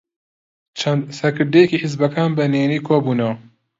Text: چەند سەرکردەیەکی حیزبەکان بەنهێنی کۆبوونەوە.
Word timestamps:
چەند 0.79 1.01
سەرکردەیەکی 1.17 1.81
حیزبەکان 1.83 2.29
بەنهێنی 2.37 2.83
کۆبوونەوە. 2.87 3.35